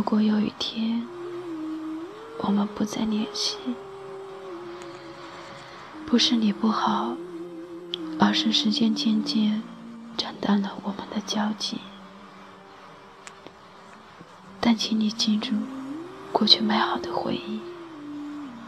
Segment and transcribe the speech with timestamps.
[0.00, 1.06] 如果有一天
[2.38, 3.58] 我们不再联系，
[6.06, 7.14] 不是你不好，
[8.18, 9.62] 而是时间渐渐
[10.16, 11.76] 斩断了我们的交集。
[14.58, 15.52] 但请你记住，
[16.32, 17.60] 过去美好的回忆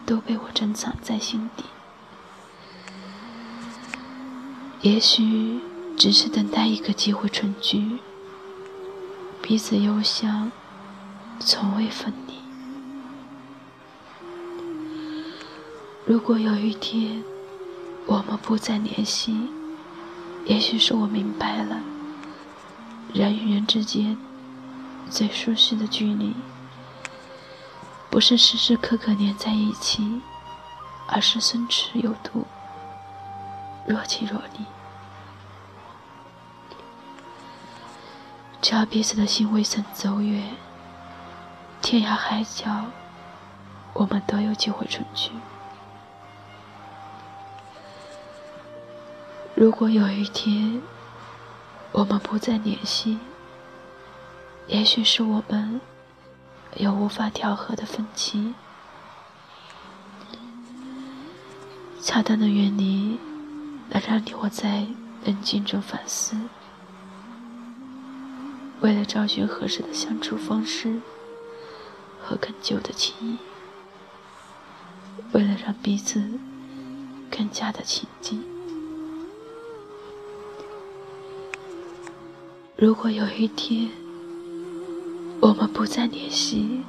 [0.04, 1.64] 都被我珍藏在心底。
[4.82, 5.60] 也许
[5.96, 7.96] 只是等待一个机会重聚，
[9.40, 10.52] 彼此忧伤，
[11.44, 12.34] 从未分离。
[16.04, 17.22] 如果有一天
[18.06, 19.48] 我们不再联系，
[20.44, 21.80] 也许是我明白了，
[23.12, 24.16] 人与人之间
[25.10, 26.34] 最舒适的距离，
[28.10, 30.20] 不是时时刻刻黏在一起，
[31.06, 32.46] 而是松弛有度。
[33.86, 34.64] 若即若离，
[38.60, 40.54] 只要彼此的心未曾走远，
[41.82, 42.86] 天涯海角，
[43.92, 45.32] 我们都有机会重聚。
[49.54, 50.80] 如果有一天
[51.90, 53.18] 我们不再联系，
[54.68, 55.80] 也许是我们
[56.76, 58.54] 有无法调和的分歧，
[62.00, 63.18] 恰当的远离。
[63.90, 64.86] 能让你我在
[65.26, 66.34] 冷静中反思，
[68.80, 70.98] 为了找寻合适的相处方式
[72.32, 73.36] 和更久的情谊，
[75.32, 76.18] 为了让彼此
[77.30, 78.42] 更加的亲近。
[82.74, 83.90] 如果有一天
[85.40, 86.80] 我们不再联系，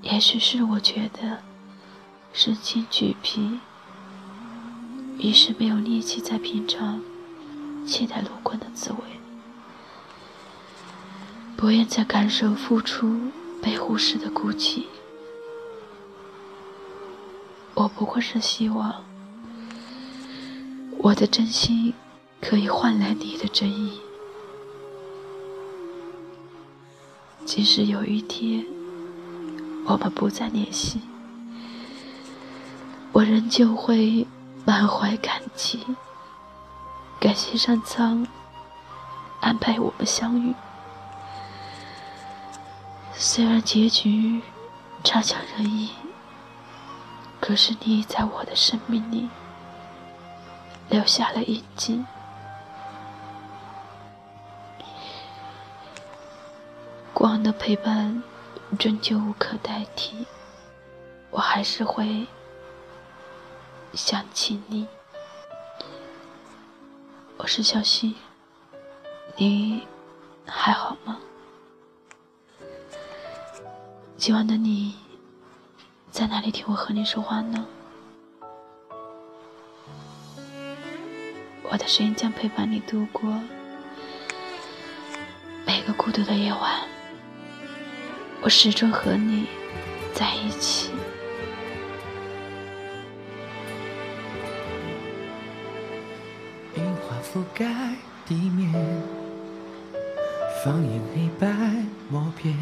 [0.00, 1.38] 也许是我觉得
[2.32, 3.60] 身心俱疲。
[5.18, 7.00] 于是没有力气再品尝
[7.86, 8.98] 期待路过的滋味，
[11.56, 13.30] 不愿再感受付出
[13.62, 14.84] 被忽视的孤寂。
[17.74, 19.02] 我不过是希望，
[20.98, 21.94] 我的真心
[22.40, 24.00] 可以换来你的真意。
[27.46, 28.66] 即使有一天
[29.86, 31.00] 我们不再联系，
[33.12, 34.26] 我仍旧会。
[34.64, 35.80] 满怀感激，
[37.18, 38.24] 感谢上苍
[39.40, 40.54] 安排我们相遇。
[43.24, 44.42] 虽然结局
[45.04, 45.90] 差强人意，
[47.40, 49.28] 可是你在我的生命里
[50.90, 52.04] 留下了印记。
[57.14, 58.20] 过往的陪伴
[58.76, 60.26] 终究无可代替，
[61.30, 62.26] 我还是会。
[63.94, 64.88] 想起你，
[67.36, 68.16] 我是小溪，
[69.36, 69.86] 你
[70.44, 71.20] 还好吗？
[74.16, 74.94] 今晚的你
[76.10, 77.66] 在哪里听我和你说话呢？
[81.64, 83.34] 我的声音将陪伴你度过
[85.66, 86.82] 每个孤独的夜晚，
[88.42, 89.46] 我始终和你
[90.14, 90.90] 在一起。
[97.32, 97.64] 覆盖
[98.26, 98.70] 地面，
[100.62, 101.48] 放映黑白
[102.10, 102.54] 默片。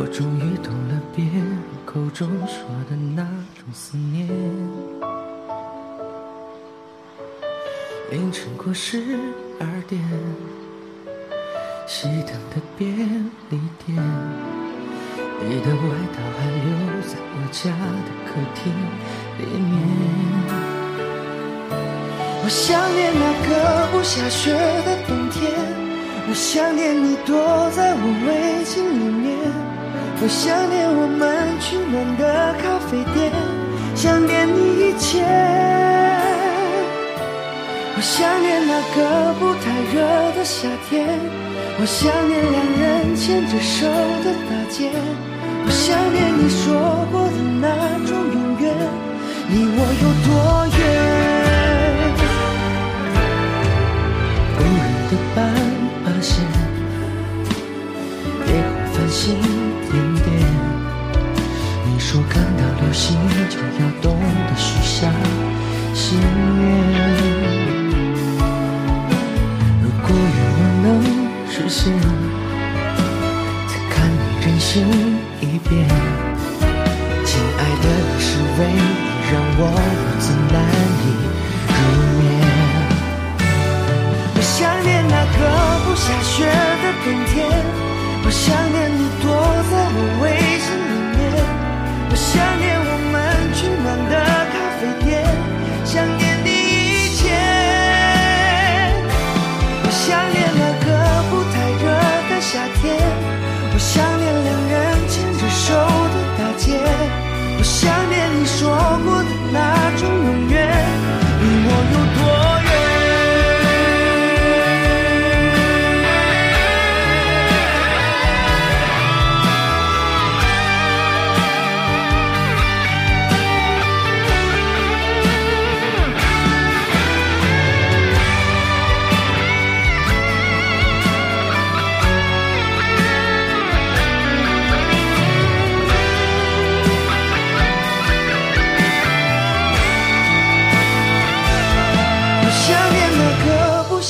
[0.00, 2.56] 我终于懂了别人口中说
[2.88, 3.22] 的那
[3.54, 4.26] 种思念。
[8.10, 9.18] 凌晨过十
[9.58, 10.02] 二点，
[11.86, 12.96] 熄灯的便
[13.50, 13.94] 利店，
[15.46, 15.82] 你的外
[16.16, 16.64] 套还留
[17.02, 18.72] 在我家的客厅
[19.36, 19.70] 里面。
[22.42, 23.50] 我想念那个
[23.92, 25.52] 不下雪的冬天，
[26.26, 27.36] 我想念你躲
[27.76, 29.28] 在我围巾里面，
[30.22, 33.32] 我想念我们取暖的咖啡店，
[33.94, 35.24] 想念你一切。
[37.96, 39.96] 我想念那个不太热
[40.36, 41.08] 的夏天，
[41.80, 43.86] 我想念两人牵着手
[44.22, 44.92] 的大街，
[45.64, 46.68] 我想念你说
[47.10, 47.66] 过的那
[48.06, 48.12] 种
[62.90, 63.16] 有心
[63.48, 65.08] 就要懂得许下
[65.94, 66.18] 心
[66.58, 66.64] 愿。
[69.80, 70.84] 如果愿望能
[71.48, 71.94] 实现，
[73.68, 74.72] 再看你任性
[75.40, 75.86] 一遍。
[77.24, 78.28] 亲爱的，你是
[78.58, 78.82] 唯一
[79.30, 79.60] 让我
[79.94, 80.58] 如此难
[81.04, 81.06] 以
[81.68, 81.78] 入
[82.18, 82.20] 眠。
[84.34, 84.50] 我想
[84.82, 85.38] 念那个
[85.84, 86.42] 不下雪
[86.82, 87.38] 的冬天，
[88.24, 88.69] 我想。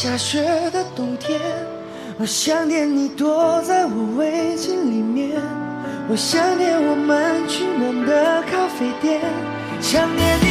[0.02, 1.38] 下雪的冬天
[2.18, 5.38] 我想念你躲在我围巾里面
[6.08, 9.20] 我想念我们取暖的咖啡店
[9.78, 10.49] 想念你